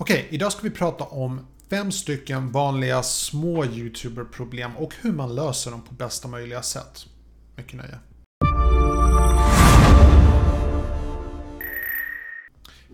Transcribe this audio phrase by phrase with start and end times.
[0.00, 5.70] Okej, idag ska vi prata om fem stycken vanliga små YouTuber-problem och hur man löser
[5.70, 7.06] dem på bästa möjliga sätt.
[7.56, 7.98] Mycket nöje.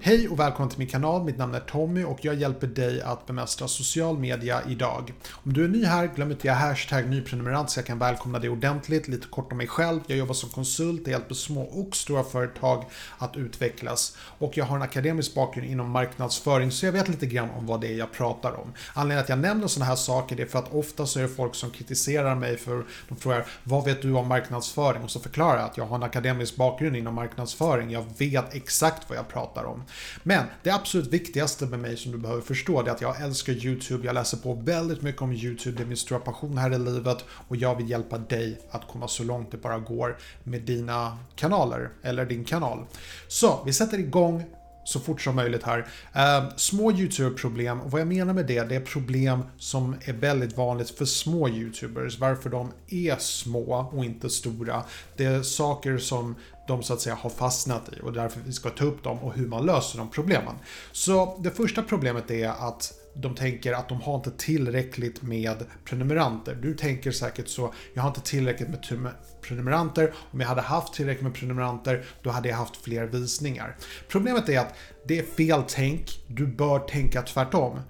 [0.06, 1.24] Hej och välkommen till min kanal.
[1.24, 5.12] Mitt namn är Tommy och jag hjälper dig att bemästra social media idag.
[5.32, 8.50] Om du är ny här, glöm inte att hashtag nyprenumerant så jag kan välkomna dig
[8.50, 9.08] ordentligt.
[9.08, 10.00] Lite kort om mig själv.
[10.06, 12.84] Jag jobbar som konsult, jag hjälper små och stora företag
[13.18, 14.16] att utvecklas.
[14.38, 17.80] Och jag har en akademisk bakgrund inom marknadsföring så jag vet lite grann om vad
[17.80, 18.72] det är jag pratar om.
[18.94, 21.54] Anledningen att jag nämner sådana här saker är för att ofta så är det folk
[21.54, 25.02] som kritiserar mig för de frågar vad vet du om marknadsföring?
[25.02, 27.90] Och så förklarar jag att jag har en akademisk bakgrund inom marknadsföring.
[27.90, 29.82] Jag vet exakt vad jag pratar om.
[30.22, 34.06] Men det absolut viktigaste med mig som du behöver förstå är att jag älskar YouTube.
[34.06, 35.76] Jag läser på väldigt mycket om YouTube.
[35.76, 39.08] Det är min stora passion här i livet och jag vill hjälpa dig att komma
[39.08, 42.84] så långt det bara går med dina kanaler eller din kanal.
[43.28, 44.44] Så vi sätter igång
[44.86, 45.86] så fort som möjligt här.
[46.12, 50.90] Eh, små YouTube-problem, vad jag menar med det, det är problem som är väldigt vanligt
[50.90, 52.18] för små YouTubers.
[52.18, 54.84] Varför de är små och inte stora.
[55.16, 56.34] Det är saker som
[56.68, 59.34] de så att säga har fastnat i och därför vi ska ta upp dem och
[59.34, 60.54] hur man löser de problemen.
[60.92, 66.54] Så det första problemet är att de tänker att de har inte tillräckligt med prenumeranter.
[66.54, 70.12] Du tänker säkert så, jag har inte tillräckligt med prenumeranter.
[70.30, 73.76] Om jag hade haft tillräckligt med prenumeranter, då hade jag haft fler visningar.
[74.08, 74.74] Problemet är att
[75.06, 76.24] det är fel tänk.
[76.26, 77.80] Du bör tänka tvärtom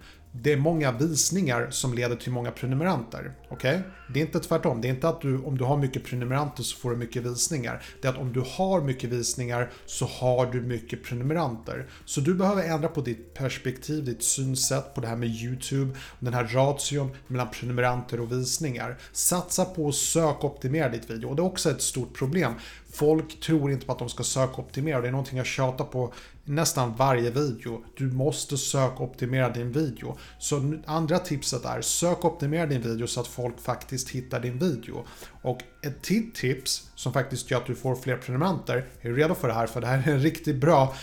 [0.42, 3.32] det är många visningar som leder till många prenumeranter.
[3.48, 3.76] Okej?
[3.76, 3.90] Okay?
[4.12, 4.80] Det är inte tvärtom.
[4.80, 7.82] Det är inte att du, om du har mycket prenumeranter så får du mycket visningar.
[8.02, 11.86] Det är att om du har mycket visningar så har du mycket prenumeranter.
[12.04, 16.34] Så du behöver ändra på ditt perspektiv, ditt synsätt på det här med YouTube, den
[16.34, 18.98] här ration mellan prenumeranter och visningar.
[19.12, 22.52] Satsa på att sökoptimera ditt video och det är också ett stort problem.
[22.96, 25.00] Folk tror inte på att de ska sökoptimera.
[25.00, 26.12] Det är någonting jag tjatar på
[26.44, 27.84] nästan varje video.
[27.96, 30.18] Du måste sökoptimera din video.
[30.38, 35.04] Så andra tipset är sökoptimera din video så att folk faktiskt hittar din video.
[35.42, 38.84] Och ett till tips som faktiskt gör att du får fler prenumeranter.
[39.00, 39.66] Är du redo för det här?
[39.66, 40.94] För det här är riktigt bra.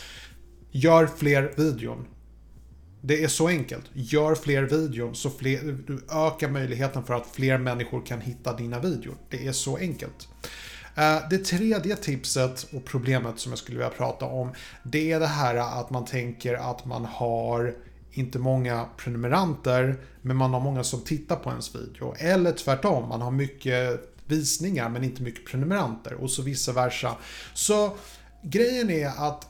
[0.72, 2.06] Gör fler videon.
[3.02, 3.86] Det är så enkelt.
[3.94, 8.80] Gör fler videon så fler, du ökar möjligheten för att fler människor kan hitta dina
[8.80, 9.16] videor.
[9.30, 10.28] Det är så enkelt.
[10.96, 14.52] Eh, det tredje tipset och problemet som jag skulle vilja prata om
[14.84, 17.76] det är det här att man tänker att man har
[18.12, 22.16] inte många prenumeranter men man har många som tittar på ens video.
[22.18, 27.16] Eller tvärtom, man har mycket visningar men inte mycket prenumeranter och så vice versa.
[27.54, 27.98] Så
[28.44, 29.48] grejen är att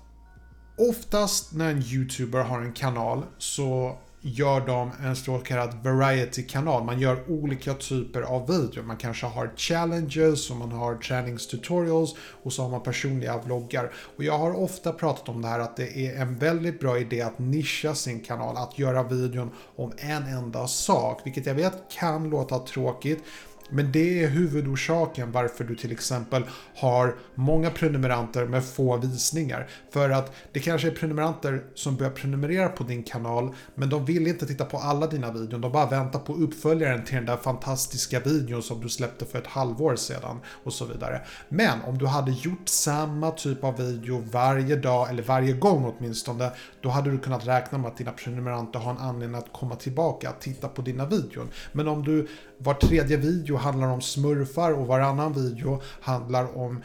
[0.77, 6.84] oftast när en YouTuber har en kanal så gör de en så kallad variety-kanal.
[6.84, 8.84] Man gör olika typer av videor.
[8.84, 13.91] Man kanske har challenges och man har träningstutorials och så har man personliga vloggar.
[14.17, 17.22] Och jag har ofta pratat om det här att det är en väldigt bra idé
[17.22, 21.22] att nischa sin kanal, att göra videon om en enda sak.
[21.23, 23.23] Vilket jag vet kan låta tråkigt.
[23.69, 26.44] Men det är huvudorsaken varför du till exempel
[26.75, 29.68] har många prenumeranter med få visningar.
[29.91, 34.28] För att det kanske är prenumeranter som börjar prenumerera på din kanal men de vill
[34.28, 35.59] inte titta på alla dina videor.
[35.59, 39.47] De bara väntar på uppföljaren till den där fantastiska videon som du släppte för ett
[39.47, 41.22] halvår sedan och så vidare.
[41.50, 46.52] Men om du hade gjort samma typ av video varje dag eller varje gång åtminstone
[46.81, 50.29] då hade du kunnat räkna med att dina prenumeranter har en anledning att komma tillbaka
[50.29, 51.47] och titta på dina videor.
[51.72, 52.28] Men om du
[52.63, 56.84] var tredje video handlar om smurfar och varannan video handlar om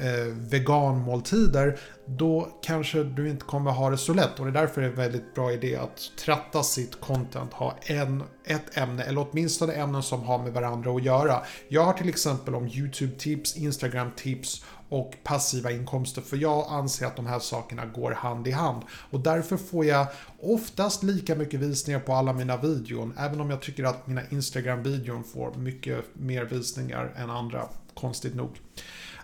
[0.00, 4.38] eh, veganmåltider, då kanske du inte kommer ha det så lätt.
[4.38, 7.76] Och det är därför det är en väldigt bra idé att tratta sitt content, ha
[7.82, 11.42] en, ett ämne, eller åtminstone ämnen som har med varandra att göra.
[11.68, 16.22] Jag har till exempel om YouTube-tips, Instagram-tips och passiva inkomster.
[16.22, 18.82] För jag anser att de här sakerna går hand i hand.
[19.10, 20.06] Och därför får jag
[20.40, 23.14] oftast lika mycket visningar på alla mina videon.
[23.18, 28.60] Även om jag tycker att mina Instagram-videon får mycket mer visningar än andra, konstigt nog.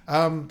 [0.06, 0.50] Um,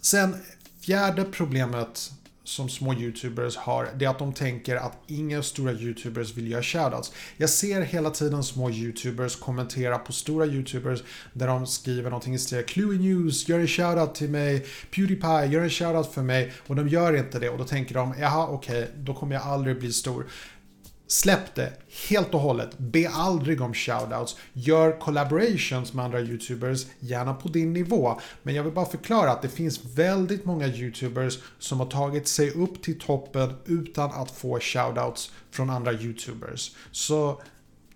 [0.00, 0.36] sen
[0.80, 2.12] fjärde problemet
[2.44, 6.62] som små YouTubers har, det är att de tänker att inga stora YouTubers vill göra
[6.62, 7.12] shoutouts.
[7.36, 11.02] Jag ser hela tiden små YouTubers kommentera på stora YouTubers
[11.32, 15.62] där de skriver någonting i stil Cluey News, gör en shoutout till mig, Pewdiepie, gör
[15.62, 18.82] en shoutout för mig och de gör inte det och då tänker de, jaha okej,
[18.82, 20.26] okay, då kommer jag aldrig bli stor.
[21.06, 21.72] Släpp det
[22.08, 22.78] helt och hållet.
[22.78, 24.36] Be aldrig om shoutouts.
[24.52, 28.20] Gör collaborations med andra YouTubers, gärna på din nivå.
[28.42, 32.50] Men jag vill bara förklara att det finns väldigt många YouTubers som har tagit sig
[32.50, 36.72] upp till toppen utan att få shoutouts från andra YouTubers.
[36.90, 37.42] Så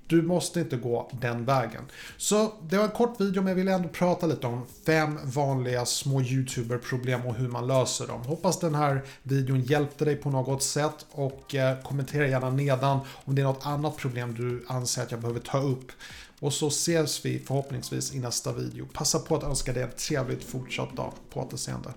[0.08, 1.82] du måste inte gå den vägen.
[2.16, 5.87] Så det var en kort video men jag ville ändå prata lite om fem vanliga
[5.87, 8.22] små YouTuber-problem och hur man löser dem.
[8.22, 13.34] Hoppas den här videon hjälpte dig på något sätt och eh, kommentera gärna nedan om
[13.34, 15.93] det är något annat problem du anser att jag behöver ta upp.
[16.40, 18.87] Och så ses vi förhoppningsvis i nästa video.
[18.93, 21.12] Passa på att önska dig en trevligt fortsatt dag.
[21.31, 21.90] På återseende.